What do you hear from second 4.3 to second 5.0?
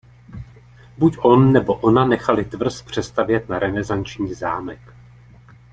zámek.